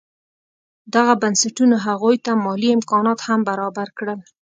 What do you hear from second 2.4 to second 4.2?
مالي امکانات هم برابر کړل.